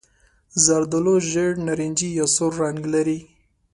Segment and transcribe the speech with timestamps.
[0.65, 3.19] زردالو ژېړ نارنجي یا سور رنګ لري.